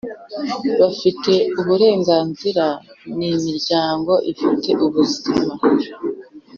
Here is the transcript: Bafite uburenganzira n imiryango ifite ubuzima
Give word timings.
Bafite 0.79 1.33
uburenganzira 1.59 2.65
n 3.17 3.19
imiryango 3.33 4.13
ifite 4.31 4.69
ubuzima 4.85 5.53